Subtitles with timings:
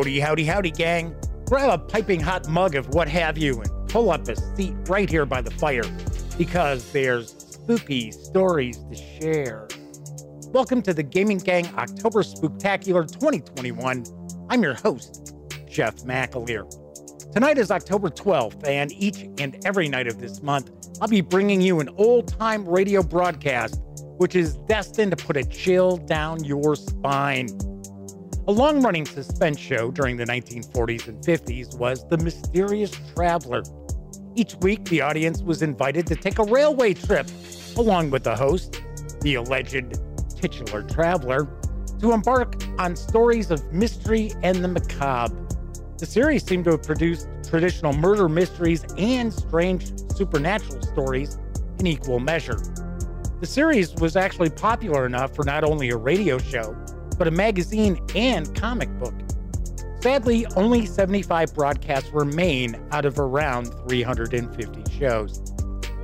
[0.00, 1.14] Howdy, howdy, howdy, gang.
[1.44, 5.10] Grab a piping hot mug of what have you and pull up a seat right
[5.10, 5.82] here by the fire
[6.38, 9.68] because there's spooky stories to share.
[10.54, 14.06] Welcome to the Gaming Gang October Spooktacular 2021.
[14.48, 15.36] I'm your host,
[15.68, 16.64] Jeff McAleer.
[17.34, 20.70] Tonight is October 12th, and each and every night of this month,
[21.02, 23.82] I'll be bringing you an old time radio broadcast
[24.20, 27.48] which is destined to put a chill down your spine.
[28.50, 33.62] A long running suspense show during the 1940s and 50s was The Mysterious Traveler.
[34.34, 37.28] Each week, the audience was invited to take a railway trip,
[37.76, 38.82] along with the host,
[39.20, 40.00] the alleged
[40.34, 41.46] titular traveler,
[42.00, 45.46] to embark on stories of mystery and the macabre.
[45.98, 51.38] The series seemed to have produced traditional murder mysteries and strange supernatural stories
[51.78, 52.58] in equal measure.
[53.38, 56.76] The series was actually popular enough for not only a radio show,
[57.20, 59.12] but a magazine and comic book.
[60.00, 65.42] Sadly, only 75 broadcasts remain out of around 350 shows.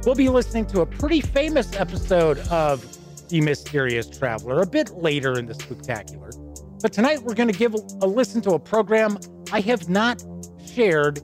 [0.04, 2.84] We'll be listening to a pretty famous episode of
[3.30, 6.34] The Mysterious Traveler a bit later in the spooktacular.
[6.82, 9.18] But tonight we're going to give a listen to a program
[9.50, 10.22] I have not
[10.66, 11.22] shared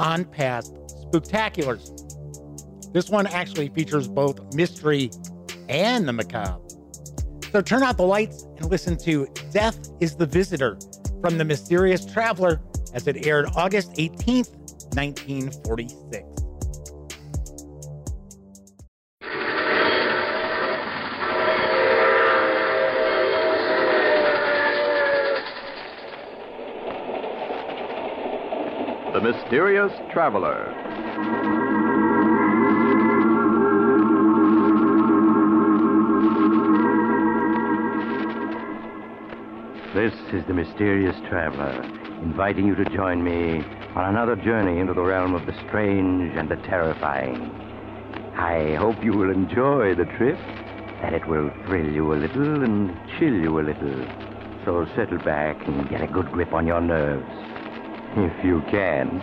[0.00, 1.92] on past spooktaculars.
[2.94, 5.10] This one actually features both mystery
[5.68, 6.62] and the macabre.
[7.54, 10.76] So turn out the lights and listen to Death is the Visitor
[11.20, 12.60] from The Mysterious Traveler
[12.94, 14.50] as it aired August 18th,
[14.96, 16.26] 1946.
[29.12, 31.73] The Mysterious Traveler.
[39.94, 41.80] This is the mysterious traveler,
[42.20, 46.48] inviting you to join me on another journey into the realm of the strange and
[46.48, 47.48] the terrifying.
[48.34, 50.36] I hope you will enjoy the trip,
[51.00, 52.90] that it will thrill you a little and
[53.20, 54.04] chill you a little.
[54.64, 57.30] So settle back and get a good grip on your nerves,
[58.16, 59.20] if you can.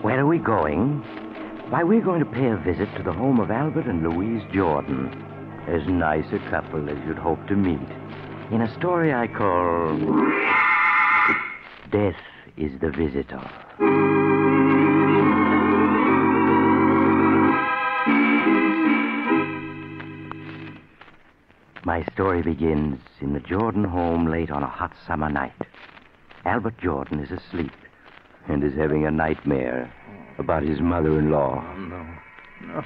[0.00, 1.04] Where are we going?
[1.68, 5.08] Why, we're going to pay a visit to the home of Albert and Louise Jordan.
[5.66, 7.88] As nice a couple as you'd hope to meet.
[8.52, 9.96] In a story I call
[11.90, 12.14] Death
[12.56, 13.42] is the Visitor.
[21.84, 25.66] My story begins in the Jordan home late on a hot summer night.
[26.44, 27.72] Albert Jordan is asleep
[28.46, 29.92] and is having a nightmare
[30.38, 31.74] about his mother-in-law.
[31.76, 32.06] No.
[32.66, 32.84] No.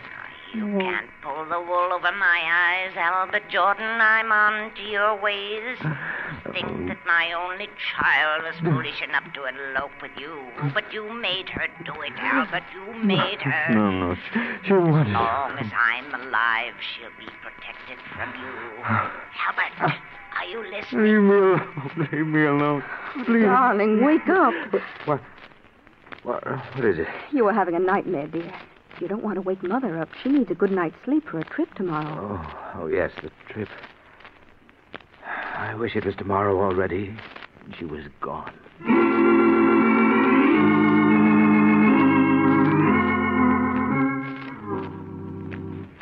[0.53, 4.01] You can't pull the wool over my eyes, Albert Jordan.
[4.01, 5.79] I'm on to your ways.
[6.53, 10.43] Think that my only child was foolish enough to elope with you.
[10.75, 12.65] But you made her do it, Albert.
[12.75, 13.75] You made her.
[13.75, 14.15] No, no.
[14.15, 15.11] She, she wanted.
[15.13, 18.83] As oh, long as I'm alive, she'll be protected from you.
[18.83, 20.01] Albert,
[20.37, 21.05] are you listening?
[21.05, 22.03] Leave me alone.
[22.13, 22.85] Leave me alone.
[23.25, 23.45] Please.
[23.45, 24.55] Darling, wake up.
[25.05, 25.21] What?
[26.23, 27.09] What, what is it?
[27.33, 28.53] You were having a nightmare, dear.
[29.01, 30.09] You don't want to wake Mother up.
[30.23, 32.39] She needs a good night's sleep for a trip tomorrow.
[32.43, 33.69] Oh, oh yes, the trip.
[35.57, 37.17] I wish it was tomorrow already.
[37.79, 39.40] She was gone.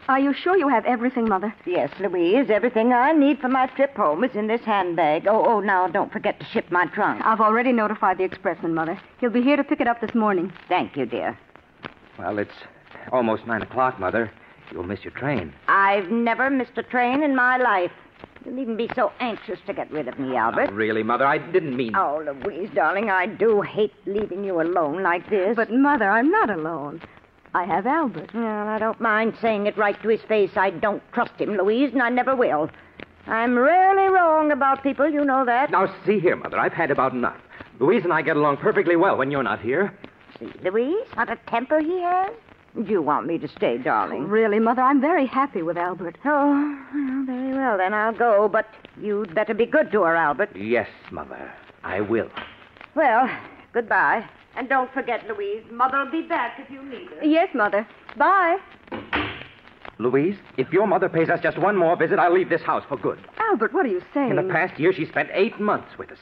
[0.09, 1.55] Are you sure you have everything, Mother?
[1.67, 2.49] Yes, Louise.
[2.49, 5.27] Everything I need for my trip home is in this handbag.
[5.27, 7.21] Oh, oh, now don't forget to ship my trunk.
[7.23, 8.99] I've already notified the expressman, Mother.
[9.21, 10.51] He'll be here to pick it up this morning.
[10.67, 11.39] Thank you, dear.
[12.19, 12.55] Well, it's
[13.13, 14.33] almost nine o'clock, Mother.
[14.73, 15.53] You'll miss your train.
[15.69, 17.93] I've never missed a train in my life.
[18.47, 20.67] You needn't be so anxious to get rid of me, Albert.
[20.67, 21.27] Not really, Mother.
[21.27, 21.95] I didn't mean.
[21.95, 25.55] Oh, Louise, darling, I do hate leaving you alone like this.
[25.55, 27.03] But, Mother, I'm not alone.
[27.55, 28.35] I have Albert.
[28.35, 30.51] Well, I don't mind saying it right to his face.
[30.57, 32.71] I don't trust him, Louise, and I never will.
[33.27, 35.71] I'm rarely wrong about people, you know that.
[35.71, 36.59] Now, see here, Mother.
[36.59, 37.37] I've had about enough.
[37.79, 39.93] Louise and I get along perfectly well when you're not here.
[40.39, 42.33] See, Louise, what a temper he has.
[42.75, 44.25] Do you want me to stay, darling?
[44.25, 46.17] Oh, really, Mother, I'm very happy with Albert.
[46.25, 48.49] Oh, well, very well, then I'll go.
[48.49, 48.67] But
[49.01, 50.55] you'd better be good to her, Albert.
[50.55, 51.53] Yes, Mother.
[51.83, 52.31] I will.
[52.95, 53.29] Well,
[53.73, 54.29] goodbye.
[54.59, 57.25] And don't forget, Louise, Mother'll be back if you need her.
[57.25, 57.87] Yes, Mother.
[58.17, 58.59] Bye.
[59.99, 62.97] Louise, if your mother pays us just one more visit, I'll leave this house for
[62.97, 63.21] good.
[63.39, 64.31] Albert, what are you saying?
[64.31, 66.19] In the past year, she spent eight months with us.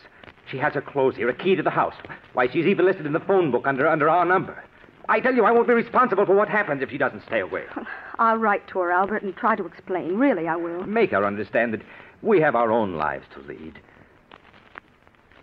[0.51, 1.95] She has her clothes here, a key to the house.
[2.35, 4.63] Why, she's even listed in the phone book under under our number.
[5.09, 7.65] I tell you, I won't be responsible for what happens if she doesn't stay away.
[8.19, 10.17] I'll write to her, Albert, and try to explain.
[10.17, 10.85] Really, I will.
[10.85, 11.83] Make her understand that
[12.23, 13.81] we have our own lives to lead.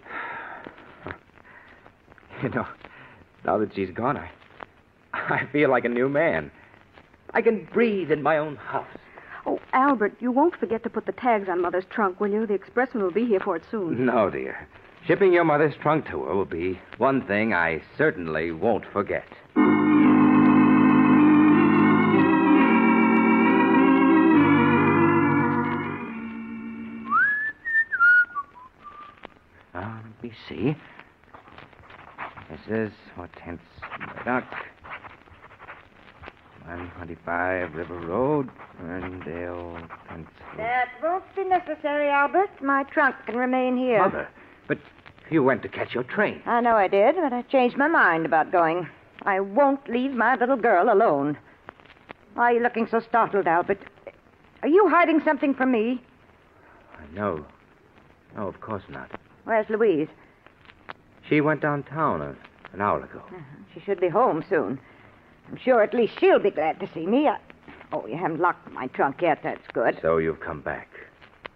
[2.42, 2.68] You know,
[3.46, 4.30] now that she's gone, I,
[5.14, 6.52] I feel like a new man.
[7.34, 8.88] I can breathe in my own house.
[9.46, 12.46] Oh, Albert, you won't forget to put the tags on Mother's trunk, will you?
[12.48, 14.06] The expressman will be here for it soon.
[14.06, 14.68] No, dear.
[15.06, 19.26] Shipping your mother's trunk to her will be one thing I certainly won't forget.
[29.74, 30.78] Now, let me see.
[32.50, 33.62] This is Hortense
[34.00, 34.44] Murdoch.
[36.66, 40.28] 125 River Road, Ferndale, Pennsylvania.
[40.58, 42.50] That won't be necessary, Albert.
[42.62, 44.00] My trunk can remain here.
[44.00, 44.28] Mother,
[44.68, 44.78] but
[45.30, 46.42] you went to catch your train.
[46.46, 48.88] I know I did, but I changed my mind about going.
[49.24, 51.38] I won't leave my little girl alone.
[52.36, 53.80] Why are you looking so startled, Albert?
[54.62, 56.02] Are you hiding something from me?
[57.14, 57.46] No.
[58.36, 59.12] No, of course not.
[59.44, 60.08] Where's Louise?
[61.28, 62.36] She went downtown a,
[62.74, 63.22] an hour ago.
[63.28, 63.40] Uh-huh.
[63.74, 64.80] She should be home soon.
[65.50, 67.28] I'm sure at least she'll be glad to see me.
[67.28, 67.38] I...
[67.92, 69.40] Oh, you haven't locked my trunk yet.
[69.44, 70.00] That's good.
[70.02, 70.90] So you've come back.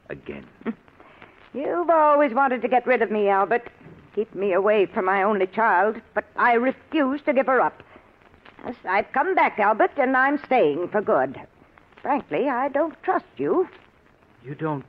[0.10, 0.46] Again.
[1.54, 3.70] You've always wanted to get rid of me, Albert.
[4.14, 7.82] Keep me away from my only child, but I refuse to give her up.
[8.66, 11.40] Yes, I've come back, Albert, and I'm staying for good.
[12.02, 13.68] Frankly, I don't trust you.
[14.44, 14.86] You don't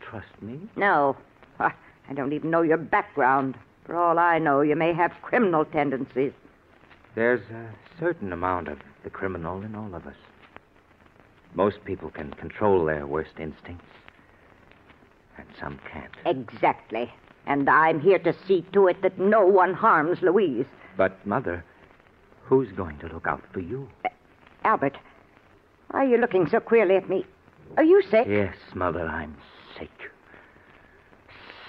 [0.00, 0.60] trust me?
[0.76, 1.16] No.
[1.60, 1.72] I
[2.14, 3.56] don't even know your background.
[3.84, 6.32] For all I know, you may have criminal tendencies.
[7.14, 7.68] There's a
[8.00, 10.16] certain amount of the criminal in all of us.
[11.54, 13.84] Most people can control their worst instincts,
[15.36, 16.12] and some can't.
[16.26, 17.12] Exactly.
[17.46, 20.66] And I'm here to see to it that no one harms Louise.
[20.96, 21.64] But, Mother,
[22.42, 23.88] who's going to look out for you?
[24.04, 24.08] Uh,
[24.64, 24.96] Albert,
[25.90, 27.26] why are you looking so queerly at me?
[27.76, 28.26] Are you sick?
[28.28, 29.36] Yes, Mother, I'm
[29.78, 29.90] sick.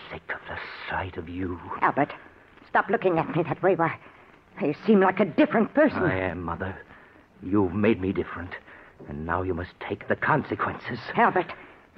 [0.10, 0.58] Sick of the
[0.90, 1.60] sight of you.
[1.82, 2.14] Albert,
[2.70, 3.76] stop looking at me that way.
[3.76, 3.98] Why,
[4.62, 6.04] you seem like a different person.
[6.04, 6.76] I am, Mother.
[7.44, 8.52] You've made me different,
[9.08, 11.00] and now you must take the consequences.
[11.16, 11.52] Albert,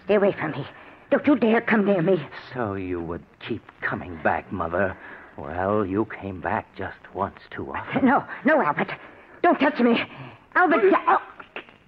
[0.04, 0.68] stay away from me.
[1.10, 2.22] Don't you dare come near me.
[2.54, 4.98] So you would keep coming back, Mother.
[5.38, 8.06] Well, you came back just once too often.
[8.06, 8.92] No, no, Albert.
[9.44, 10.02] Don't touch me.
[10.56, 10.94] Albert.
[11.08, 11.22] Oh.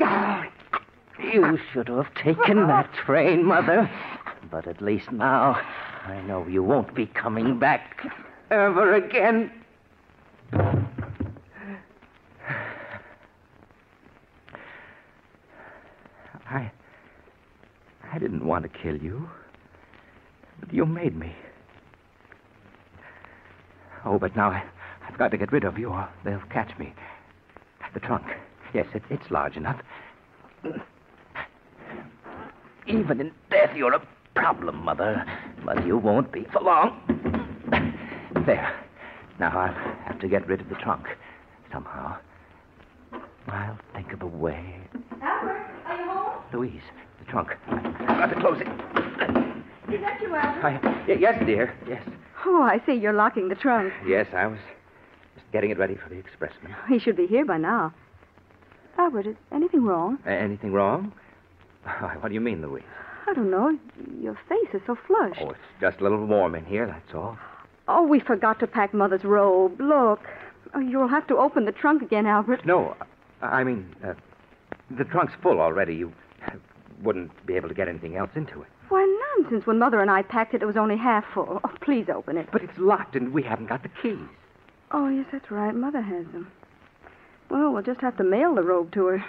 [0.01, 0.43] Oh.
[1.21, 3.89] You should have taken that train, Mother.
[4.51, 5.61] But at least now
[6.05, 8.05] I know you won't be coming back
[8.49, 9.51] ever again.
[16.51, 16.71] I.
[18.11, 19.29] I didn't want to kill you.
[20.59, 21.35] But you made me.
[24.03, 24.63] Oh, but now I,
[25.07, 26.93] I've got to get rid of you or they'll catch me.
[27.93, 28.25] The trunk.
[28.73, 29.81] Yes, it, it's large enough.
[32.87, 34.01] Even in death, you're a
[34.39, 35.25] problem, Mother.
[35.65, 36.99] But you won't be for long.
[38.45, 38.73] There.
[39.39, 39.73] Now I'll
[40.05, 41.05] have to get rid of the trunk.
[41.71, 42.17] Somehow.
[43.47, 44.79] I'll think of a way.
[45.21, 46.43] Albert, are you home?
[46.53, 46.81] Louise,
[47.19, 47.49] the trunk.
[47.67, 48.67] I've got to close it.
[49.93, 50.85] Is that you, Albert?
[50.85, 51.73] I, yes, dear.
[51.87, 52.03] Yes.
[52.45, 52.93] Oh, I see.
[52.93, 53.91] You're locking the trunk.
[54.07, 54.59] Yes, I was
[55.35, 56.73] just getting it ready for the expressman.
[56.87, 57.93] He should be here by now.
[58.97, 60.19] Albert, is anything wrong?
[60.25, 61.11] A- anything wrong?
[62.19, 62.83] What do you mean, Louise?
[63.29, 63.77] I don't know.
[64.19, 65.39] Your face is so flushed.
[65.41, 67.37] Oh, it's just a little warm in here, that's all.
[67.87, 69.79] Oh, we forgot to pack Mother's robe.
[69.79, 70.21] Look.
[70.73, 72.65] Oh, you'll have to open the trunk again, Albert.
[72.65, 72.95] No,
[73.41, 74.13] I mean, uh,
[74.95, 75.95] the trunk's full already.
[75.95, 76.11] You
[77.03, 78.67] wouldn't be able to get anything else into it.
[78.89, 79.05] Why,
[79.37, 79.67] nonsense.
[79.67, 81.61] When Mother and I packed it, it was only half full.
[81.63, 82.49] Oh, please open it.
[82.51, 84.17] But it's locked, and we haven't got the keys.
[84.91, 85.73] Oh, yes, that's right.
[85.73, 86.51] Mother has them.
[87.49, 89.25] Well, we'll just have to mail the robe to her.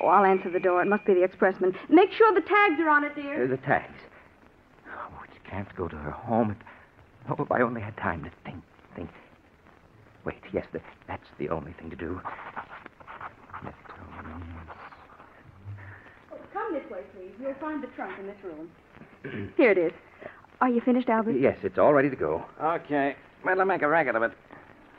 [0.00, 0.82] Oh, I'll answer the door.
[0.82, 1.74] It must be the expressman.
[1.88, 3.44] Make sure the tags are on it, dear.
[3.44, 3.98] Uh, the tags.
[4.88, 6.56] Oh, we can't go to her home.
[7.28, 8.62] Oh, if I only had time to think,
[8.96, 9.10] think.
[10.24, 12.20] Wait, yes, the, that's the only thing to do.
[13.64, 13.74] Yes,
[14.24, 14.52] um,
[16.52, 17.32] Come this way, please.
[17.40, 19.52] You'll find the trunk in this room.
[19.56, 19.92] Here it is.
[20.60, 21.32] Are you finished, Albert?
[21.32, 22.44] Yes, it's all ready to go.
[22.62, 23.16] Okay.
[23.44, 24.32] Well, I'll make a racket of it.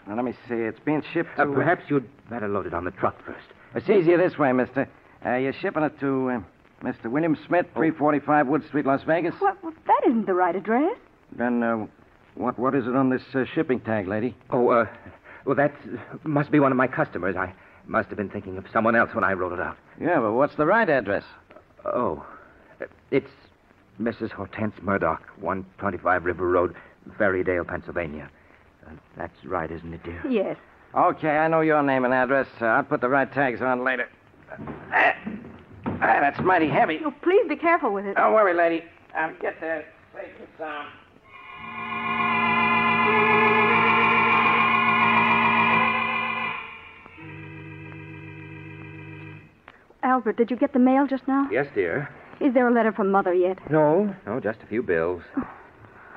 [0.08, 0.56] Now, let me see.
[0.56, 1.44] It's being shipped to...
[1.44, 3.46] Uh, perhaps you'd better load it on the truck first.
[3.76, 4.88] It's easier this way, mister.
[5.26, 6.40] Uh, you're shipping it to uh,
[6.84, 7.06] Mr.
[7.10, 9.34] William Smith, 345 Wood Street, Las Vegas?
[9.40, 10.98] Well, well, that isn't the right address.
[11.32, 11.88] Then, uh,
[12.36, 14.36] what, what is it on this uh, shipping tag, lady?
[14.50, 14.86] Oh, uh,
[15.46, 15.74] well, that
[16.24, 17.36] must be one of my customers.
[17.36, 17.54] I
[17.88, 19.78] must have been thinking of someone else when I wrote it out.
[20.00, 21.24] Yeah, but what's the right address?
[21.86, 22.26] Oh,
[23.12, 23.30] it's
[24.02, 24.32] Mrs.
[24.32, 26.76] Hortense Murdoch, 125 River Road,
[27.18, 28.30] Ferrydale, Pennsylvania.
[28.86, 30.22] Uh, that's right, isn't it, dear?
[30.30, 30.58] Yes.
[30.94, 32.48] Okay, I know your name and address.
[32.60, 34.10] Uh, I'll put the right tags on later.
[34.92, 37.00] Ah, that's mighty heavy.
[37.06, 38.16] Oh, please be careful with it.
[38.18, 38.84] Don't worry, lady.
[39.16, 40.88] I'll get there safe and sound.
[50.04, 51.48] Albert, did you get the mail just now?
[51.52, 52.10] Yes, dear.
[52.40, 53.60] Is there a letter from Mother yet?
[53.70, 55.22] No, no, just a few bills.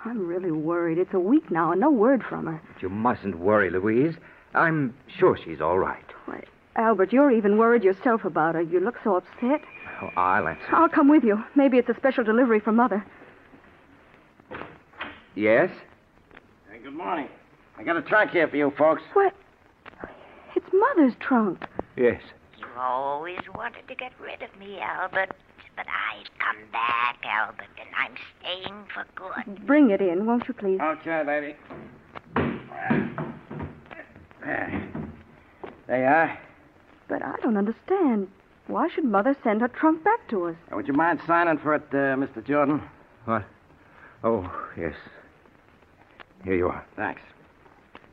[0.04, 0.98] I'm really worried.
[0.98, 2.62] It's a week now and no word from her.
[2.72, 4.14] But you mustn't worry, Louise.
[4.54, 6.04] I'm sure she's all right.
[6.26, 6.44] Why,
[6.76, 8.62] Albert, you're even worried yourself about her.
[8.62, 9.60] You look so upset.
[10.02, 10.62] Oh, I'll answer.
[10.72, 11.42] I'll come with you.
[11.54, 13.04] Maybe it's a special delivery from Mother.
[15.34, 15.70] Yes?
[16.70, 17.28] Hey, good morning.
[17.76, 19.02] I got a trunk here for you folks.
[19.14, 19.34] What?
[20.54, 21.64] It's Mother's trunk.
[21.96, 22.22] Yes.
[22.58, 25.32] You always wanted to get rid of me, Albert.
[25.76, 29.66] But I've come back, Albert, and I'm staying for good.
[29.66, 30.80] Bring it in, won't you, please?
[30.80, 31.56] Okay, lady.
[34.44, 34.88] There.
[35.86, 36.38] There you are.
[37.08, 38.28] But I don't understand.
[38.66, 40.56] Why should Mother send her trunk back to us?
[40.72, 42.44] Would you mind signing for it, uh, Mr.
[42.44, 42.82] Jordan?
[43.26, 43.44] What?
[44.22, 44.94] Oh, yes.
[46.44, 46.84] Here you are.
[46.96, 47.20] Thanks.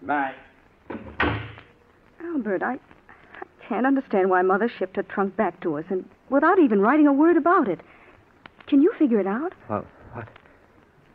[0.02, 0.34] Bye.
[2.22, 6.60] Albert, I, I can't understand why Mother shipped her trunk back to us and without
[6.60, 7.80] even writing a word about it.
[8.68, 9.54] Can you figure it out?
[9.68, 9.86] What?
[10.14, 10.28] What?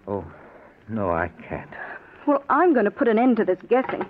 [0.07, 0.25] Oh,
[0.89, 1.71] no, I can't.
[2.27, 4.05] Well, I'm going to put an end to this guessing.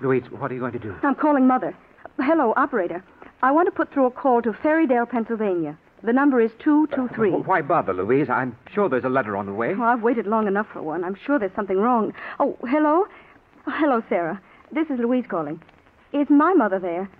[0.00, 0.94] Louise, what are you going to do?
[1.02, 1.76] I'm calling Mother.
[2.18, 3.02] Hello, operator.
[3.42, 5.78] I want to put through a call to Ferrydale, Pennsylvania.
[6.02, 7.32] The number is 223.
[7.32, 8.28] Oh, uh, why bother, Louise?
[8.30, 9.74] I'm sure there's a letter on the way.
[9.76, 11.02] Oh, I've waited long enough for one.
[11.02, 12.12] I'm sure there's something wrong.
[12.38, 13.06] Oh, hello?
[13.66, 14.40] Oh, hello, Sarah.
[14.72, 15.60] This is Louise calling.
[16.12, 17.10] Is my mother there?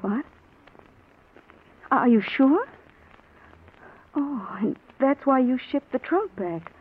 [0.00, 0.24] What?
[1.90, 2.66] Are you sure?
[4.16, 6.72] Oh, and that's why you shipped the trunk back.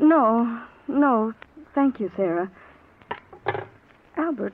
[0.00, 1.34] No, no.
[1.74, 2.50] Thank you, Sarah.
[4.16, 4.52] Albert,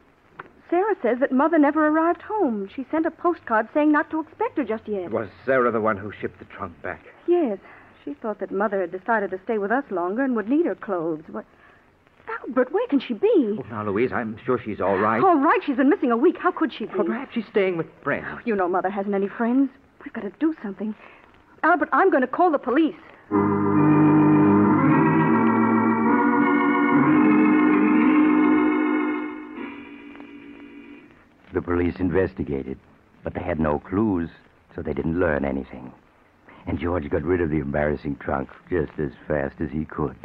[0.69, 2.69] Sarah says that Mother never arrived home.
[2.75, 5.11] She sent a postcard saying not to expect her just yet.
[5.11, 7.05] Was Sarah the one who shipped the trunk back?
[7.26, 7.59] Yes.
[8.05, 10.75] She thought that Mother had decided to stay with us longer and would need her
[10.75, 11.25] clothes.
[11.29, 11.45] But
[12.29, 13.29] Albert, where can she be?
[13.59, 15.23] Oh, now, Louise, I'm sure she's all right.
[15.23, 16.37] All right, she's been missing a week.
[16.38, 16.95] How could she be?
[16.95, 18.40] Well, perhaps she's staying with friends.
[18.45, 19.71] You know Mother hasn't any friends.
[20.05, 20.95] We've got to do something.
[21.62, 22.95] Albert, I'm going to call the police.
[31.61, 32.79] The police investigated,
[33.23, 34.31] but they had no clues,
[34.75, 35.93] so they didn't learn anything.
[36.67, 40.17] And George got rid of the embarrassing trunk just as fast as he could.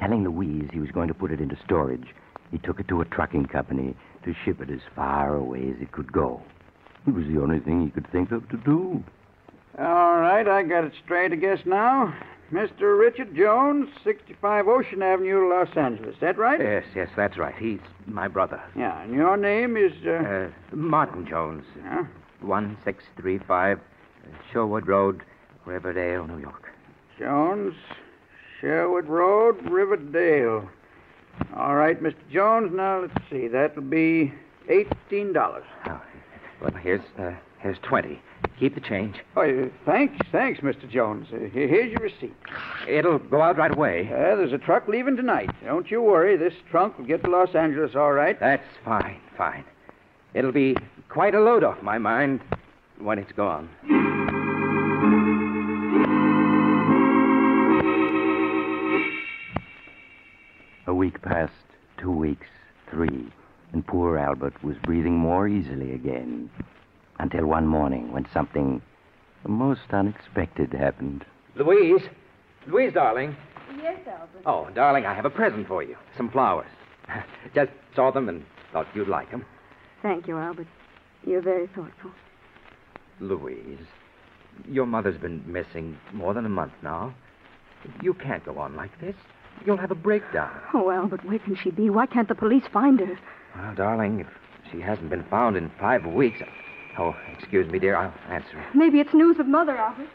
[0.00, 2.12] Telling Louise he was going to put it into storage,
[2.50, 5.92] he took it to a trucking company to ship it as far away as it
[5.92, 6.42] could go.
[7.06, 9.04] It was the only thing he could think of to do.
[9.78, 12.12] All right, I got it straight, I guess, now.
[12.52, 12.98] Mr.
[12.98, 16.16] Richard Jones, 65 Ocean Avenue, Los Angeles.
[16.16, 16.60] Is that right?
[16.60, 17.54] Yes, yes, that's right.
[17.58, 18.62] He's my brother.
[18.76, 20.10] Yeah, and your name is, uh...
[20.10, 21.64] Uh, Martin Jones.
[21.78, 22.04] Yeah?
[22.42, 25.22] 1635 uh, Sherwood Road,
[25.64, 26.68] Riverdale, New York.
[27.18, 27.74] Jones,
[28.60, 30.68] Sherwood Road, Riverdale.
[31.56, 32.16] All right, Mr.
[32.30, 33.48] Jones, now let's see.
[33.48, 34.34] That'll be
[34.68, 35.34] $18.
[35.86, 36.02] Oh,
[36.60, 38.20] well, here's, uh, here's 20.
[38.58, 39.16] Keep the change.
[39.36, 40.88] Oh, uh, thanks, thanks, Mr.
[40.88, 41.26] Jones.
[41.32, 42.34] Uh, here's your receipt.
[42.88, 44.06] It'll go out right away.
[44.06, 45.50] Uh, there's a truck leaving tonight.
[45.64, 46.36] Don't you worry.
[46.36, 48.38] This trunk will get to Los Angeles all right.
[48.38, 49.64] That's fine, fine.
[50.34, 50.76] It'll be
[51.08, 52.40] quite a load off my mind
[52.98, 53.68] when it's gone.
[60.86, 61.52] A week passed,
[61.98, 62.46] two weeks,
[62.90, 63.30] three,
[63.72, 66.50] and poor Albert was breathing more easily again.
[67.18, 68.82] Until one morning when something
[69.46, 71.24] most unexpected happened.
[71.56, 72.02] Louise!
[72.66, 73.36] Louise, darling.
[73.76, 74.42] Yes, Albert.
[74.46, 75.96] Oh, darling, I have a present for you.
[76.16, 76.68] Some flowers.
[77.54, 79.44] Just saw them and thought you'd like them.
[80.02, 80.66] Thank you, Albert.
[81.26, 82.10] You're very thoughtful.
[83.20, 83.78] Louise,
[84.68, 87.14] your mother's been missing more than a month now.
[88.02, 89.14] You can't go on like this.
[89.64, 90.50] You'll have a breakdown.
[90.74, 91.90] Oh, Albert, where can she be?
[91.90, 93.18] Why can't the police find her?
[93.56, 94.26] Well, darling, if
[94.70, 96.40] she hasn't been found in five weeks.
[96.98, 97.96] Oh, excuse me, dear.
[97.96, 98.74] I'll answer it.
[98.74, 100.08] Maybe it's news of Mother, Albert.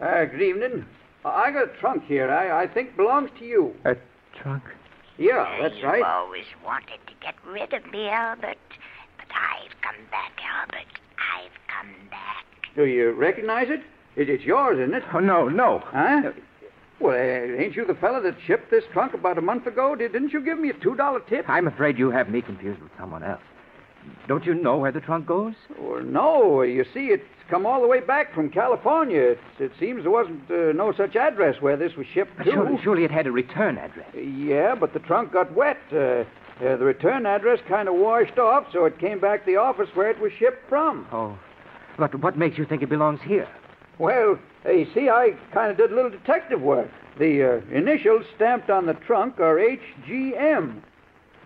[0.00, 0.86] Uh, good evening.
[1.24, 2.30] I got a trunk here.
[2.30, 3.74] I, I think belongs to you.
[3.84, 3.96] A
[4.34, 4.62] trunk?
[5.18, 5.98] Yeah, that's right.
[5.98, 8.56] You've always wanted to get rid of me, Albert.
[9.18, 10.86] But I've come back, Albert.
[11.36, 12.46] I've come back.
[12.74, 13.82] Do you recognize it?
[14.16, 15.02] it it's yours, isn't it?
[15.12, 15.82] Oh, no, no.
[15.84, 16.32] Huh?
[17.00, 19.94] Well, uh, ain't you the fella that shipped this trunk about a month ago?
[19.94, 21.48] Did, didn't you give me a $2 tip?
[21.48, 23.40] I'm afraid you have me confused with someone else.
[24.28, 25.54] don't you know where the trunk goes?
[25.78, 26.62] Well, no.
[26.62, 29.20] You see, it's come all the way back from California.
[29.20, 32.44] It's, it seems there wasn't uh, no such address where this was shipped to.
[32.44, 34.08] Surely, surely it had a return address.
[34.14, 35.78] Yeah, but the trunk got wet.
[35.90, 39.56] Uh, uh, the return address kind of washed off, so it came back to the
[39.56, 41.06] office where it was shipped from.
[41.10, 41.38] Oh.
[41.96, 43.48] But what makes you think it belongs here?
[43.98, 46.90] Well, you see, I kind of did a little detective work.
[47.18, 50.82] The uh, initials stamped on the trunk are HGM.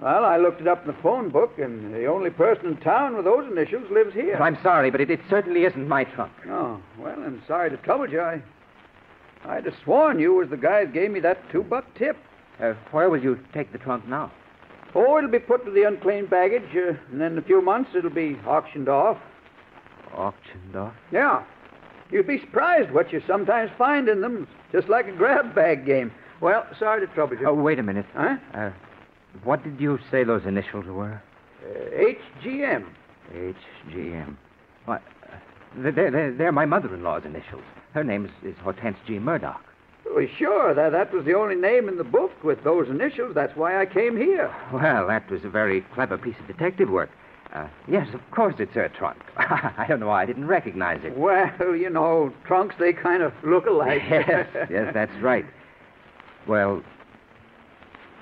[0.01, 3.17] Well, I looked it up in the phone book, and the only person in town
[3.17, 4.37] with those initials lives here.
[4.37, 6.33] I'm sorry, but it, it certainly isn't my trunk.
[6.49, 8.21] Oh, well, I'm sorry to trouble you.
[8.21, 8.43] I,
[9.45, 12.17] I'd have sworn you was the guy that gave me that two-buck tip.
[12.61, 14.33] Uh, where will you take the trunk now?
[14.95, 17.91] Oh, it'll be put to the unclaimed baggage, uh, and then in a few months
[17.97, 19.19] it'll be auctioned off.
[20.15, 20.95] Auctioned off?
[21.11, 21.45] Yeah.
[22.15, 26.13] You'd be surprised what you sometimes find in them, just like a grab bag game.
[26.41, 27.49] Well, sorry to trouble you.
[27.49, 28.07] Oh, wait a minute.
[28.15, 28.37] Huh?
[28.55, 28.71] Uh,
[29.43, 31.21] what did you say those initials were?
[31.61, 32.87] Uh, HGM.
[33.35, 34.37] HGM.
[34.85, 35.03] What?
[35.25, 37.65] Uh, they're, they're, they're my mother-in-law's initials.
[37.95, 39.19] Her name is, is Hortense G.
[39.19, 39.65] Murdoch.
[40.15, 40.73] Well, sure.
[40.73, 43.35] That, that was the only name in the book with those initials.
[43.35, 44.55] That's why I came here.
[44.73, 47.11] Well, that was a very clever piece of detective work.
[47.55, 49.17] Uh, yes, of course it's her trunk.
[49.37, 51.17] I don't know why I didn't recognize it.
[51.17, 54.03] Well, you know, trunks, they kind of look alike.
[54.11, 55.47] yes, yes, that's right.
[56.49, 56.83] Well,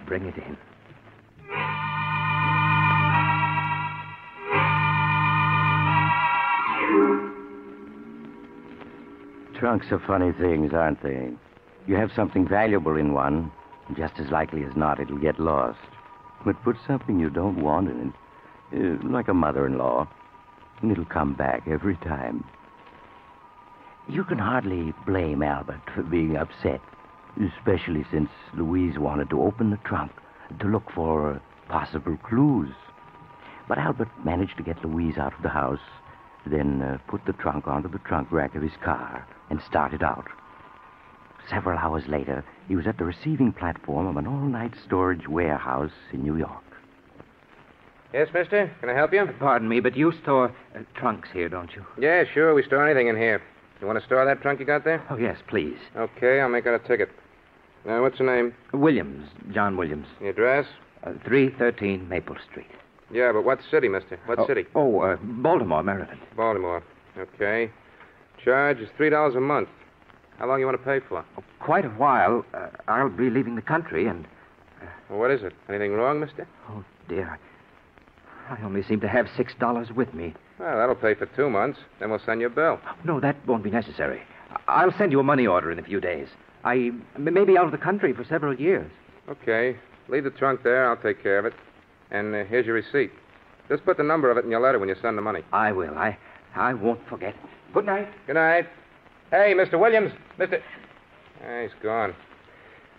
[0.06, 0.56] bring it in.
[9.58, 11.30] Trunks are funny things, aren't they?
[11.86, 13.50] You have something valuable in one,
[13.88, 15.78] and just as likely as not, it'll get lost.
[16.44, 18.14] But put something you don't want in it,
[18.74, 20.08] uh, like a mother-in-law,
[20.80, 22.44] and it'll come back every time.
[24.08, 26.80] You can hardly blame Albert for being upset,
[27.40, 30.12] especially since Louise wanted to open the trunk
[30.60, 32.74] to look for possible clues.
[33.68, 35.80] But Albert managed to get Louise out of the house,
[36.44, 40.26] then uh, put the trunk onto the trunk rack of his car and started out.
[41.48, 46.22] Several hours later, he was at the receiving platform of an all-night storage warehouse in
[46.22, 46.64] New York.
[48.12, 48.70] Yes, mister?
[48.80, 49.26] Can I help you?
[49.38, 51.84] Pardon me, but you store uh, trunks here, don't you?
[51.98, 52.54] Yeah, sure.
[52.54, 53.42] We store anything in here.
[53.80, 55.02] You want to store that trunk you got there?
[55.10, 55.78] Oh, yes, please.
[55.96, 57.08] Okay, I'll make out a ticket.
[57.86, 58.54] Now, what's your name?
[58.72, 60.06] Williams, John Williams.
[60.20, 60.66] The address?
[61.04, 62.68] Uh, 313 Maple Street.
[63.10, 64.20] Yeah, but what city, mister?
[64.26, 64.66] What oh, city?
[64.74, 66.20] Oh, uh, Baltimore, Maryland.
[66.36, 66.82] Baltimore.
[67.18, 67.70] Okay.
[68.44, 69.68] Charge is $3 a month.
[70.38, 71.24] How long you want to pay for?
[71.38, 72.44] Oh, quite a while.
[72.54, 74.26] Uh, I'll be leaving the country, and.
[74.80, 74.86] Uh...
[75.10, 75.54] Well, what is it?
[75.68, 76.46] Anything wrong, mister?
[76.68, 77.38] Oh, dear.
[78.52, 80.34] I only seem to have $6 with me.
[80.58, 81.78] Well, that'll pay for two months.
[81.98, 82.78] Then we'll send you a bill.
[83.04, 84.22] No, that won't be necessary.
[84.68, 86.28] I'll send you a money order in a few days.
[86.64, 88.90] I may be out of the country for several years.
[89.28, 89.76] Okay.
[90.08, 90.88] Leave the trunk there.
[90.88, 91.54] I'll take care of it.
[92.10, 93.10] And uh, here's your receipt.
[93.68, 95.42] Just put the number of it in your letter when you send the money.
[95.52, 95.96] I will.
[95.96, 96.18] I
[96.54, 97.34] I won't forget.
[97.72, 98.08] Good night.
[98.26, 98.66] Good night.
[99.30, 99.80] Hey, Mr.
[99.80, 100.12] Williams.
[100.38, 100.60] Mr.
[101.42, 102.14] Ah, he's gone.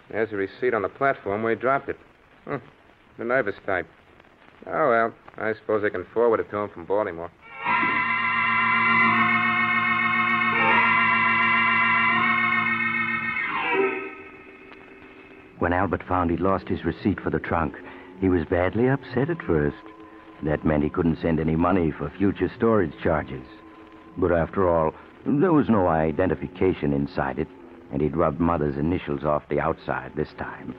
[0.09, 1.97] There's a receipt on the platform where he dropped it.
[2.45, 2.55] Hmm.
[3.19, 3.85] The nervous type.
[4.65, 5.13] Oh, well.
[5.37, 7.31] I suppose they can forward it to him from Baltimore.
[15.59, 17.75] When Albert found he'd lost his receipt for the trunk,
[18.19, 19.77] he was badly upset at first.
[20.43, 23.45] That meant he couldn't send any money for future storage charges.
[24.17, 24.93] But after all,
[25.25, 27.47] there was no identification inside it,
[27.91, 30.75] and he'd rubbed Mother's initials off the outside this time.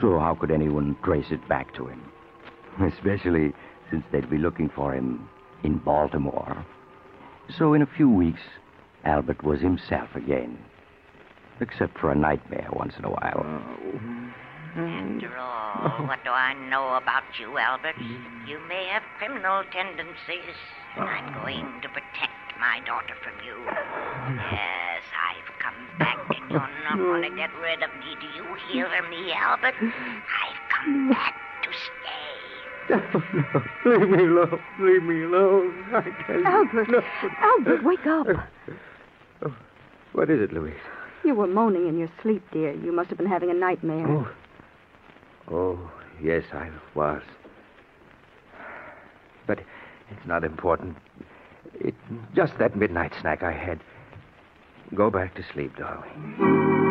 [0.00, 2.10] So how could anyone trace it back to him?
[2.94, 3.52] Especially
[3.90, 5.28] since they'd be looking for him
[5.62, 6.64] in Baltimore.
[7.58, 8.40] So in a few weeks,
[9.04, 10.58] Albert was himself again.
[11.60, 13.44] Except for a nightmare once in a while.
[14.74, 17.96] After all, what do I know about you, Albert?
[18.48, 20.56] You may have criminal tendencies,
[20.96, 23.54] and I'm going to protect my daughter from you.
[24.50, 28.16] Yes, I've come back, and you're not going to get rid of me.
[28.18, 29.74] Do you hear me, Albert?
[29.78, 31.41] I've come back
[32.92, 33.62] Oh, no.
[33.98, 34.60] Leave me alone.
[34.80, 35.84] Leave me alone.
[35.92, 36.46] I can't.
[36.46, 36.88] Albert.
[36.90, 37.02] No.
[37.40, 38.26] Albert, wake up.
[39.44, 39.56] Oh,
[40.12, 40.74] what is it, Louise?
[41.24, 42.72] You were moaning in your sleep, dear.
[42.72, 44.06] You must have been having a nightmare.
[44.08, 44.28] Oh.
[45.50, 45.90] Oh,
[46.22, 47.22] yes, I was.
[49.46, 49.60] But
[50.10, 50.96] it's not important.
[51.74, 51.96] It's
[52.34, 53.80] just that midnight snack I had.
[54.94, 56.81] Go back to sleep, darling.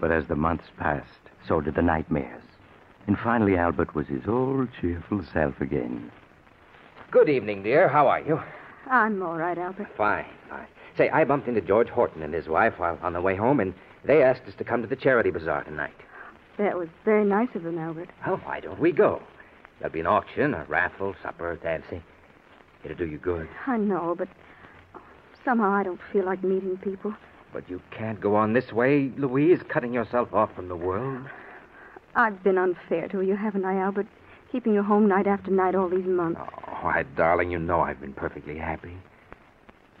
[0.00, 1.06] But as the months passed,
[1.46, 2.42] so did the nightmares.
[3.06, 6.10] And finally, Albert was his old cheerful self again.
[7.10, 7.88] Good evening, dear.
[7.88, 8.40] How are you?
[8.88, 9.88] I'm all right, Albert.
[9.96, 10.66] Fine, fine.
[10.96, 13.74] Say, I bumped into George Horton and his wife while on the way home, and
[14.04, 15.94] they asked us to come to the charity bazaar tonight.
[16.56, 18.10] That was very nice of them, Albert.
[18.26, 19.22] Well, why don't we go?
[19.78, 22.02] There'll be an auction, a raffle, supper, dancing.
[22.84, 23.48] It'll do you good.
[23.66, 24.28] I know, but
[25.44, 27.14] somehow I don't feel like meeting people.
[27.52, 31.26] But you can't go on this way, Louise, cutting yourself off from the world.
[32.14, 34.06] I've been unfair to you, haven't I, Albert?
[34.52, 36.40] Keeping you home night after night all these months.
[36.42, 38.96] Oh, why, darling, you know I've been perfectly happy.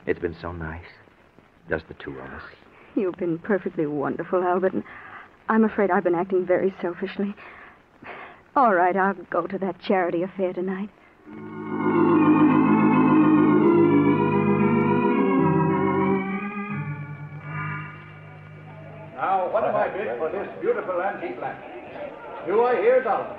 [0.06, 0.84] It's been so nice.
[1.68, 2.42] Just the two of us.
[2.96, 4.82] You've been perfectly wonderful, Albert, and
[5.48, 7.34] I'm afraid I've been acting very selfishly.
[8.56, 10.90] All right, I'll go to that charity affair tonight.
[19.70, 21.58] Now, what am I bid for this beautiful antique lamp?
[22.46, 23.36] Do I hear a dollar?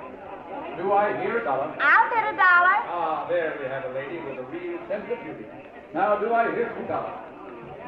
[0.78, 1.76] Do I hear a dollar?
[1.78, 2.76] I'll bid a dollar.
[2.88, 5.44] Ah, there we have a lady with a real sense of beauty.
[5.92, 7.20] Now, do I hear two dollars?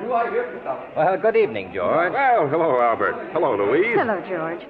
[0.03, 0.91] Do I hear two dollars?
[0.97, 2.13] Well, good evening, George.
[2.13, 3.31] Well, hello, Albert.
[3.33, 3.97] Hello, Louise.
[3.97, 4.61] Hello, George.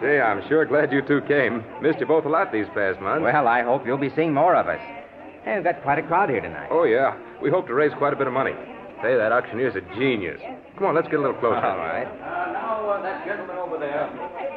[0.00, 1.64] Say, I'm sure glad you two came.
[1.82, 3.24] Missed you both a lot these past months.
[3.24, 4.80] Well, I hope you'll be seeing more of us.
[5.44, 6.68] Hey, we've got quite a crowd here tonight.
[6.70, 7.16] Oh, yeah.
[7.42, 8.54] We hope to raise quite a bit of money.
[9.02, 10.40] Say, that auctioneer's a genius.
[10.76, 11.56] Come on, let's get a little closer.
[11.56, 12.06] All right.
[12.82, 14.10] Uh, now, uh, that gentleman over there,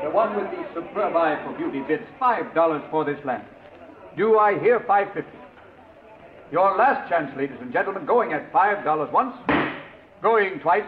[0.04, 3.46] the one with the superb eye for beauty, bids five dollars for this lamp.
[4.18, 5.38] Do I hear five fifty?
[6.52, 9.36] Your last chance, ladies and gentlemen, going at five dollars once,
[10.24, 10.84] going twice,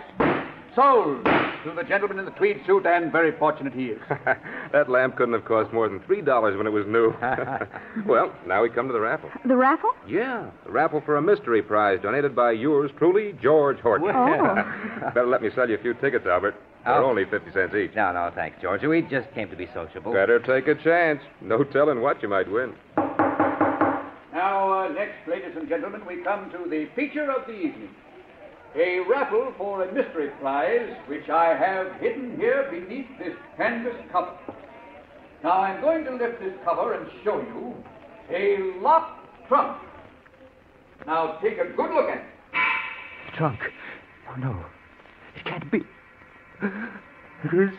[0.75, 4.01] sold to the gentleman in the tweed suit, and very fortunate he is.
[4.71, 7.13] that lamp couldn't have cost more than three dollars when it was new.
[8.07, 9.29] well, now we come to the raffle.
[9.45, 9.91] The raffle?
[10.07, 14.09] Yeah, the raffle for a mystery prize donated by yours truly, George Horton.
[14.09, 15.11] Oh.
[15.13, 16.55] Better let me sell you a few tickets, Albert.
[16.87, 17.09] They're Oh.
[17.09, 17.93] only 50 cents each.
[17.95, 18.81] No, no, thanks, George.
[18.81, 20.13] We just came to be sociable.
[20.13, 21.21] Better take a chance.
[21.41, 22.73] No telling what you might win.
[24.33, 27.89] Now, uh, next, ladies and gentlemen, we come to the feature of the evening.
[28.75, 34.31] A raffle for a mystery prize, which I have hidden here beneath this canvas cover.
[35.43, 37.75] Now, I'm going to lift this cover and show you
[38.29, 39.19] a locked
[39.49, 39.77] trunk.
[41.05, 42.23] Now, take a good look at it.
[43.35, 43.59] Trunk.
[44.29, 44.65] Oh, no.
[45.35, 45.83] It can't be.
[46.61, 47.69] It is.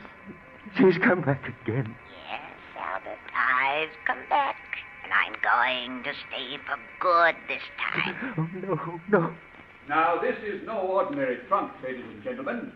[0.77, 1.97] She's come back again.
[2.31, 2.41] Yes,
[2.79, 4.57] Albert, I've come back,
[5.03, 8.35] and I'm going to stay for good this time.
[8.38, 9.35] Oh, no, no.
[9.88, 12.73] Now, this is no ordinary trunk, ladies and gentlemen.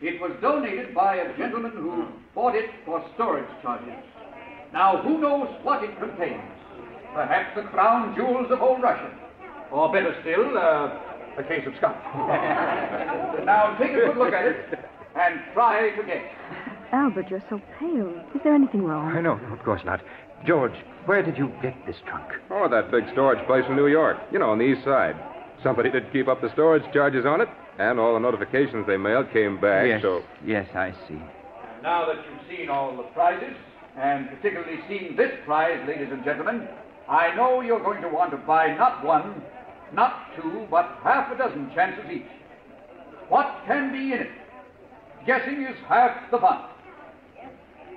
[0.00, 3.94] It was donated by a gentleman who bought it for storage charges.
[4.72, 6.40] Now, who knows what it contains?
[7.12, 9.10] Perhaps the crown jewels of old Russia.
[9.72, 11.96] Or better still, uh, a case of scotch.
[13.44, 14.78] now, take a good look at it
[15.16, 16.24] and try to guess.
[16.92, 18.14] Albert, you're so pale.
[18.34, 19.16] Is there anything wrong?
[19.16, 20.00] I know, of course not.
[20.46, 20.74] George,
[21.06, 22.26] where did you get this trunk?
[22.50, 24.18] Oh, that big storage place in New York.
[24.30, 25.16] You know, on the east side.
[25.62, 27.48] Somebody did keep up the storage charges on it,
[27.78, 30.22] and all the notifications they mailed came back, yes, so.
[30.44, 31.18] yes, I see.
[31.82, 33.56] Now that you've seen all the prizes,
[33.96, 36.68] and particularly seen this prize, ladies and gentlemen,
[37.08, 39.42] I know you're going to want to buy not one,
[39.94, 42.22] not two, but half a dozen chances each.
[43.28, 44.30] What can be in it?
[45.26, 46.64] Guessing is half the fun.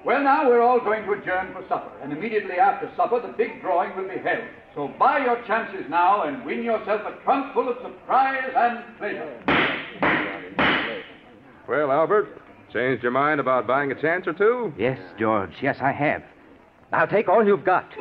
[0.04, 3.62] Well, now we're all going to adjourn for supper, and immediately after supper, the big
[3.62, 4.46] drawing will be held.
[4.74, 9.40] So buy your chances now and win yourself a trunk full of surprise and pleasure.
[11.68, 12.42] Well, Albert,
[12.74, 14.74] changed your mind about buying a chance or two?
[14.78, 16.24] Yes, George, yes, I have.
[16.92, 17.92] Now take all you've got.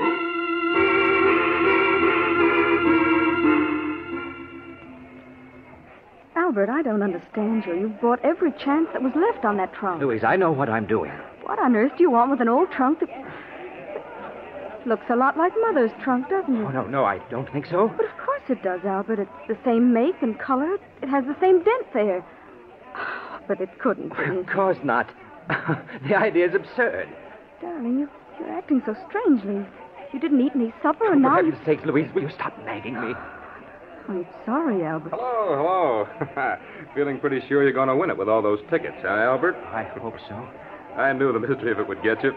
[6.58, 7.74] Albert, I don't understand you.
[7.74, 10.02] You've bought every chance that was left on that trunk.
[10.02, 11.12] Louise, I know what I'm doing.
[11.44, 13.08] What on earth do you want with an old trunk that
[14.84, 16.64] looks a lot like Mother's trunk, doesn't it?
[16.64, 17.92] Oh, no, no, I don't think so.
[17.96, 19.20] But of course it does, Albert.
[19.20, 20.78] It's the same make and color.
[21.00, 22.24] It has the same dent there.
[23.46, 24.24] But it couldn't be.
[24.40, 25.08] Of course not.
[25.48, 27.08] the idea is absurd.
[27.62, 29.64] Darling, you, you're acting so strangely.
[30.12, 31.52] You didn't eat any supper, For and now you...
[31.52, 33.14] heaven's sake, Louise, will you stop nagging me?
[34.08, 35.10] I'm sorry, Albert.
[35.10, 36.56] Hello, hello.
[36.94, 39.54] Feeling pretty sure you're going to win it with all those tickets, huh, Albert?
[39.66, 40.34] I hope so.
[40.96, 42.32] I knew the mystery of it would get you.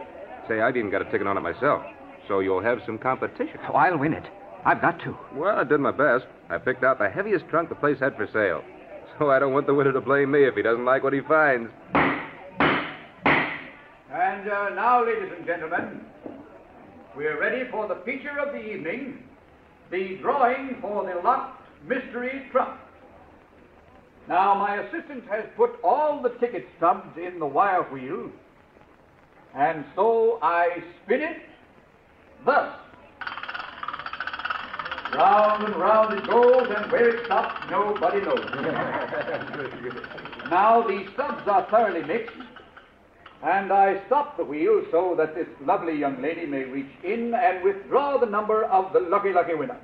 [0.50, 1.82] Say, I've even got a ticket on it myself.
[2.28, 3.58] So you'll have some competition.
[3.70, 4.26] Oh, I'll win it.
[4.66, 5.18] I've got to.
[5.34, 6.26] Well, I did my best.
[6.50, 8.64] I picked out the heaviest trunk the place had for sale.
[9.18, 11.22] So I don't want the winner to blame me if he doesn't like what he
[11.22, 11.72] finds.
[14.14, 16.02] And uh, now, ladies and gentlemen,
[17.16, 19.24] we're ready for the feature of the evening
[19.92, 22.80] the drawing for the locked mystery trunk.
[24.28, 28.30] Now, my assistant has put all the ticket stubs in the wire wheel,
[29.56, 31.38] and so I spin it
[32.46, 32.78] thus.
[35.14, 38.40] Round and round it goes, and where it stops, nobody knows.
[40.50, 42.38] now the stubs are thoroughly mixed,
[43.44, 47.62] and I stop the wheel so that this lovely young lady may reach in and
[47.62, 49.78] withdraw the number of the lucky, lucky winner.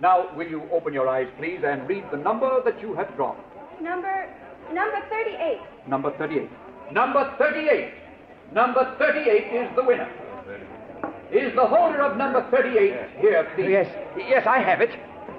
[0.00, 3.36] Now, will you open your eyes, please, and read the number that you have drawn?
[3.80, 4.28] Number,
[4.72, 5.60] number 38.
[5.88, 6.50] Number 38.
[6.92, 7.92] Number 38.
[8.52, 10.08] Number 38 is the winner.
[11.32, 13.70] Is the holder of number 38 here, please?
[13.70, 14.90] Yes, yes, I have it.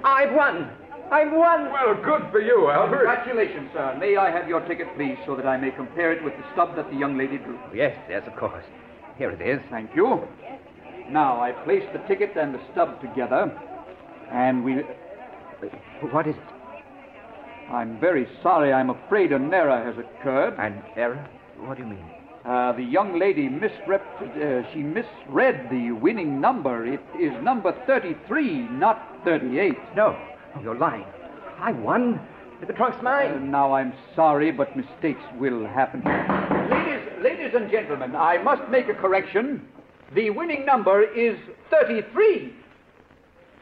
[0.04, 0.70] I've won.
[1.10, 1.70] I've won.
[1.72, 3.06] Well, good for you, Albert.
[3.06, 3.96] Congratulations, sir.
[3.98, 6.76] May I have your ticket, please, so that I may compare it with the stub
[6.76, 7.58] that the young lady drew?
[7.72, 8.64] Yes, yes, of course.
[9.16, 9.60] Here it is.
[9.70, 10.26] Thank you.
[11.08, 13.50] Now, I place the ticket and the stub together,
[14.30, 14.82] and we.
[16.10, 16.42] What is it?
[17.72, 18.72] I'm very sorry.
[18.72, 20.54] I'm afraid an error has occurred.
[20.58, 21.26] An error?
[21.58, 22.04] What do you mean?
[22.44, 26.86] Uh, the young lady misrep- uh, she misread the winning number.
[26.86, 29.74] It is number 33, not 38.
[29.96, 30.16] No,
[30.62, 31.06] you're lying.
[31.58, 32.20] I won.
[32.64, 33.50] The trunk's Uh, mine.
[33.50, 36.02] now, I'm sorry, but mistakes will happen.
[36.70, 39.66] Ladies, ladies and gentlemen, I must make a correction.
[40.14, 41.36] The winning number is
[41.70, 42.54] 33.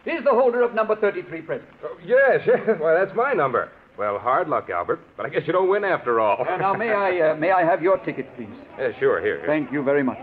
[0.07, 1.69] Is the holder of number 33 present?
[1.83, 2.79] Oh, yes, yes.
[2.81, 3.71] Well, that's my number.
[3.97, 5.01] Well, hard luck, Albert.
[5.17, 6.45] But I guess you don't win after all.
[6.47, 8.49] Uh, now, may I, uh, may I have your ticket, please?
[8.79, 9.39] Yeah, sure, here.
[9.39, 9.47] here.
[9.47, 10.19] Thank you very much.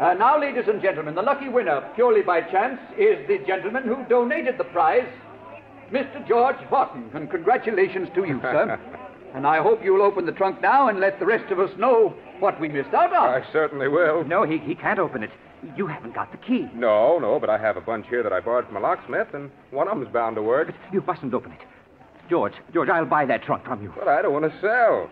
[0.00, 4.02] Uh, now, ladies and gentlemen, the lucky winner, purely by chance, is the gentleman who
[4.08, 5.06] donated the prize,
[5.90, 6.26] Mr.
[6.26, 7.10] George Horton.
[7.12, 8.80] And congratulations to you, sir.
[9.34, 12.14] and I hope you'll open the trunk now and let the rest of us know
[12.40, 13.42] what we missed out on.
[13.42, 14.24] I certainly will.
[14.24, 15.30] No, he, he can't open it.
[15.76, 16.68] You haven't got the key.
[16.74, 19.50] No, no, but I have a bunch here that I borrowed from a locksmith, and
[19.70, 20.72] one of them's bound to work.
[20.92, 21.60] You mustn't open it.
[22.28, 23.92] George, George, I'll buy that trunk from you.
[23.96, 25.10] But I don't want to sell.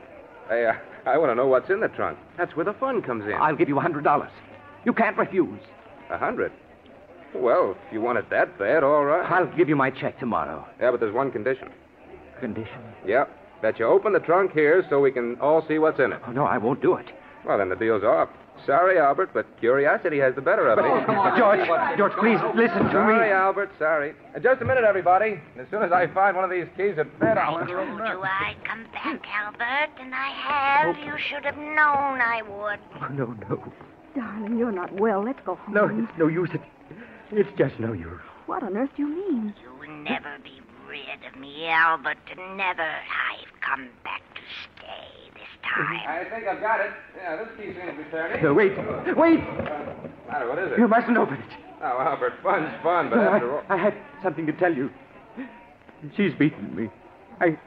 [0.50, 0.72] I, uh,
[1.06, 2.18] I want to know what's in the trunk.
[2.36, 3.34] That's where the fun comes in.
[3.34, 4.30] I'll give you a hundred dollars.
[4.84, 5.60] You can't refuse.
[6.10, 6.52] A hundred?
[7.34, 9.30] Well, if you want it that bad, all right.
[9.30, 10.66] I'll give you my check tomorrow.
[10.80, 11.68] Yeah, but there's one condition.
[12.40, 12.80] Condition?
[13.06, 13.26] Yeah,
[13.62, 16.20] that you open the trunk here so we can all see what's in it.
[16.26, 17.06] Oh, no, I won't do it.
[17.46, 18.28] Well, then the deal's off.
[18.66, 20.84] Sorry, Albert, but curiosity has the better of me.
[20.84, 21.66] Oh, come on, George,
[21.98, 22.92] George, please listen to me.
[22.92, 23.32] Sorry.
[23.32, 24.14] Albert, sorry.
[24.34, 25.40] Uh, just a minute, everybody.
[25.58, 27.88] As soon as I find one of these keys at bed, I'll I enter told
[28.00, 28.22] them you.
[28.22, 30.96] I'd come back, Albert, and I have.
[30.98, 32.78] You should have known I would.
[33.02, 33.72] Oh, no, no.
[34.14, 35.22] Darling, you're not well.
[35.24, 35.74] Let's go home.
[35.74, 36.50] No, it's no use.
[36.52, 36.60] It,
[37.30, 38.20] it's just no use.
[38.46, 39.54] What on earth do you mean?
[39.62, 42.18] You'll never be rid of me, Albert.
[42.36, 42.82] Never.
[42.82, 44.29] I've come back to stay this
[45.62, 46.00] time.
[46.06, 46.90] I think I've got it.
[47.16, 48.42] Yeah, this key seems to be turning.
[48.42, 48.72] No, wait,
[49.16, 49.40] wait!
[49.40, 49.94] Uh,
[50.28, 50.78] matter, what is it?
[50.78, 51.54] You mustn't open it.
[51.82, 53.62] Oh, Albert, fun's fun, but No, after all...
[53.68, 54.90] I, I had something to tell you.
[56.16, 56.88] She's beaten me.
[57.40, 57.58] I,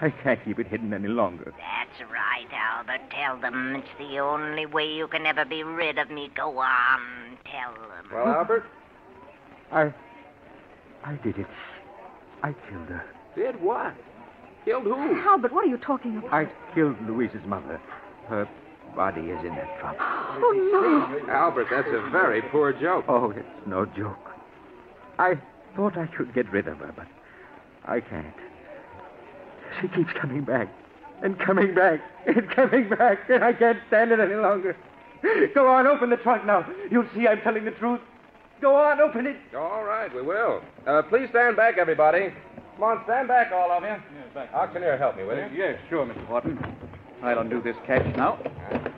[0.00, 1.52] I can't keep it hidden any longer.
[1.56, 3.00] That's right, Albert.
[3.10, 6.30] Tell them it's the only way you can ever be rid of me.
[6.34, 7.00] Go on.
[7.44, 8.06] Tell them.
[8.12, 8.64] Well, Albert,
[9.72, 9.92] I,
[11.04, 11.46] I did it.
[12.42, 13.04] I killed her.
[13.34, 13.94] did what?
[14.64, 15.20] Killed who?
[15.20, 16.32] Albert, what are you talking about?
[16.32, 17.80] I killed Louise's mother.
[18.28, 18.48] Her
[18.94, 19.96] body is in that trunk.
[20.00, 21.32] Oh, no.
[21.32, 23.04] Albert, that's a very poor joke.
[23.08, 24.18] Oh, it's no joke.
[25.18, 25.38] I
[25.76, 27.06] thought I could get rid of her, but
[27.86, 28.34] I can't.
[29.80, 30.68] She keeps coming back
[31.22, 34.76] and coming back and coming back, and I can't stand it any longer.
[35.54, 36.66] Go on, open the trunk now.
[36.90, 38.00] You'll see I'm telling the truth.
[38.60, 39.36] Go on, open it.
[39.56, 40.62] All right, we will.
[40.86, 42.32] Uh, please stand back, everybody.
[42.78, 43.96] Come on, stand back, all of you.
[44.54, 45.48] Auctioneer, help me, will you?
[45.52, 46.24] Yes, sure, Mr.
[46.26, 46.56] Horton.
[47.24, 48.38] I'll undo this catch now.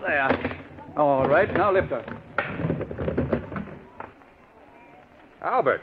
[0.06, 0.60] There.
[0.98, 2.04] All right, now lift her.
[5.40, 5.80] Albert,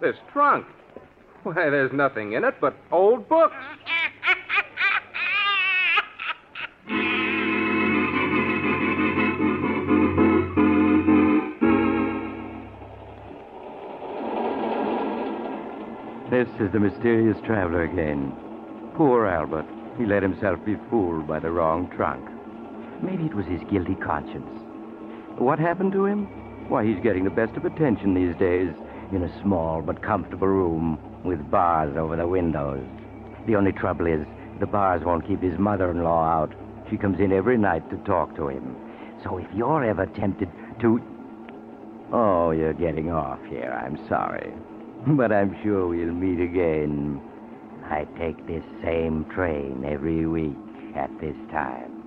[0.00, 0.66] this trunk.
[1.44, 3.54] Why, there's nothing in it but old books.
[16.30, 18.32] This is the mysterious traveler again.
[18.94, 19.66] Poor Albert.
[19.98, 22.24] He let himself be fooled by the wrong trunk.
[23.02, 24.46] Maybe it was his guilty conscience.
[25.38, 26.26] What happened to him?
[26.68, 28.72] Why, he's getting the best of attention these days
[29.10, 32.86] in a small but comfortable room with bars over the windows.
[33.48, 34.24] The only trouble is,
[34.60, 36.54] the bars won't keep his mother in law out.
[36.88, 38.76] She comes in every night to talk to him.
[39.24, 41.02] So if you're ever tempted to.
[42.12, 43.72] Oh, you're getting off here.
[43.84, 44.52] I'm sorry.
[45.16, 47.20] But I'm sure we'll meet again.
[47.84, 50.56] I take this same train every week
[50.94, 51.99] at this time.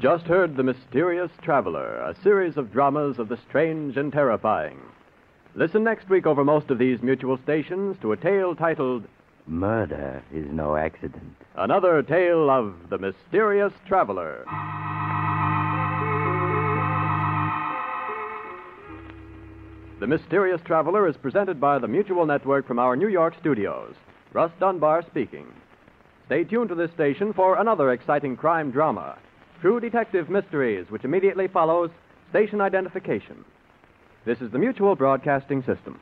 [0.00, 4.10] You have just heard The Mysterious Traveler, a series of dramas of the strange and
[4.10, 4.78] terrifying.
[5.54, 9.04] Listen next week over most of these mutual stations to a tale titled
[9.46, 11.36] Murder is no accident.
[11.54, 14.46] Another Tale of the Mysterious Traveler.
[20.00, 23.94] The Mysterious Traveler is presented by the Mutual Network from our New York studios.
[24.32, 25.52] Russ Dunbar speaking.
[26.24, 29.18] Stay tuned to this station for another exciting crime drama
[29.60, 31.90] True Detective Mysteries, which immediately follows
[32.30, 33.44] Station Identification.
[34.24, 36.00] This is the Mutual Broadcasting System.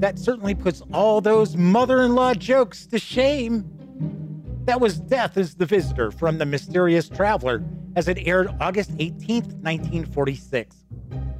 [0.00, 3.81] That certainly puts all those mother in law jokes to shame.
[4.64, 7.64] That was Death is the Visitor from The Mysterious Traveler
[7.96, 10.76] as it aired August 18th, 1946.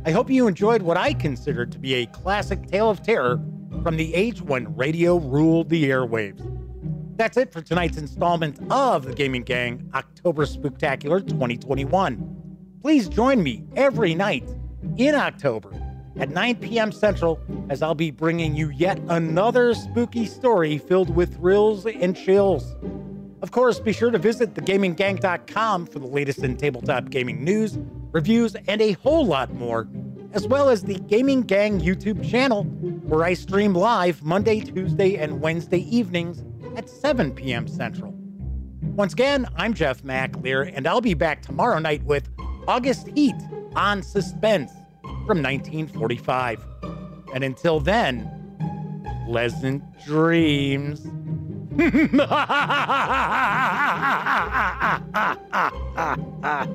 [0.04, 3.40] I hope you enjoyed what I consider to be a classic tale of terror
[3.84, 6.44] from the age when radio ruled the airwaves.
[7.16, 12.78] That's it for tonight's installment of the Gaming Gang October Spooktacular 2021.
[12.80, 14.48] Please join me every night
[14.96, 15.70] in October
[16.18, 16.90] at 9 p.m.
[16.90, 22.74] Central as I'll be bringing you yet another spooky story filled with thrills and chills.
[23.42, 27.76] Of course, be sure to visit thegaminggang.com for the latest in tabletop gaming news,
[28.12, 29.88] reviews, and a whole lot more,
[30.32, 35.40] as well as the Gaming Gang YouTube channel, where I stream live Monday, Tuesday, and
[35.40, 36.44] Wednesday evenings
[36.76, 37.66] at 7 p.m.
[37.66, 38.14] Central.
[38.94, 42.28] Once again, I'm Jeff McAleer, and I'll be back tomorrow night with
[42.68, 43.34] August Heat
[43.74, 44.70] on Suspense
[45.02, 46.64] from 1945.
[47.34, 48.30] And until then,
[49.26, 51.08] pleasant dreams.
[51.78, 56.66] 嗯哼哈哈哈哈哈哈哈哈哈哈哈哈哈哈哈哈